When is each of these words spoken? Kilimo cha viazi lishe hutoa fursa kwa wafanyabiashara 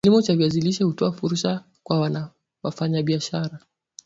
Kilimo 0.03 0.21
cha 0.21 0.35
viazi 0.35 0.61
lishe 0.61 0.83
hutoa 0.83 1.11
fursa 1.11 1.63
kwa 1.83 2.29
wafanyabiashara 2.63 3.59